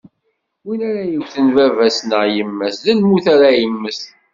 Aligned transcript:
Win 0.65 0.81
ara 0.89 1.03
yewten 1.13 1.47
baba-s 1.55 1.97
neɣ 2.03 2.23
yemma-s, 2.35 2.75
d 2.85 2.87
lmut 2.99 3.25
ara 3.33 3.49
yemmet. 3.59 3.99